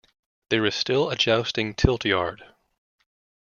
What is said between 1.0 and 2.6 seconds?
a jousting tilt yard.